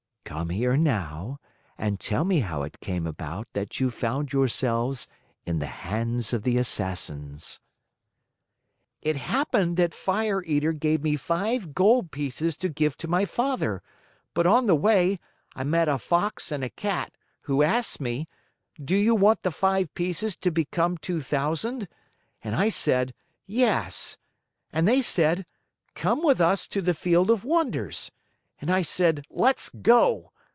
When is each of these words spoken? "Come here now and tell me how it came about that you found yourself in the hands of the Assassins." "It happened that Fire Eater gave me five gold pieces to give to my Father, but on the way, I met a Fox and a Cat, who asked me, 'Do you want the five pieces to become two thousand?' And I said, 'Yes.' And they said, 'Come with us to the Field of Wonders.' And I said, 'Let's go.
"Come 0.23 0.47
here 0.51 0.77
now 0.77 1.39
and 1.77 1.99
tell 1.99 2.23
me 2.23 2.39
how 2.39 2.63
it 2.63 2.79
came 2.79 3.05
about 3.05 3.49
that 3.51 3.81
you 3.81 3.91
found 3.91 4.31
yourself 4.31 5.05
in 5.45 5.59
the 5.59 5.65
hands 5.65 6.31
of 6.31 6.43
the 6.43 6.57
Assassins." 6.57 7.59
"It 9.01 9.17
happened 9.17 9.75
that 9.75 9.93
Fire 9.93 10.41
Eater 10.45 10.71
gave 10.71 11.03
me 11.03 11.17
five 11.17 11.73
gold 11.73 12.11
pieces 12.11 12.55
to 12.59 12.69
give 12.69 12.95
to 12.99 13.09
my 13.09 13.25
Father, 13.25 13.83
but 14.33 14.45
on 14.47 14.67
the 14.67 14.75
way, 14.75 15.19
I 15.53 15.65
met 15.65 15.89
a 15.89 15.97
Fox 15.99 16.49
and 16.49 16.63
a 16.63 16.69
Cat, 16.69 17.11
who 17.41 17.61
asked 17.61 17.99
me, 17.99 18.25
'Do 18.81 18.95
you 18.95 19.13
want 19.13 19.43
the 19.43 19.51
five 19.51 19.93
pieces 19.95 20.37
to 20.37 20.49
become 20.49 20.97
two 20.97 21.21
thousand?' 21.21 21.89
And 22.41 22.55
I 22.55 22.69
said, 22.69 23.13
'Yes.' 23.45 24.15
And 24.71 24.87
they 24.87 25.01
said, 25.01 25.45
'Come 25.93 26.23
with 26.23 26.39
us 26.39 26.69
to 26.69 26.81
the 26.81 26.93
Field 26.93 27.29
of 27.29 27.43
Wonders.' 27.43 28.11
And 28.63 28.69
I 28.69 28.83
said, 28.83 29.25
'Let's 29.31 29.69
go. 29.69 30.33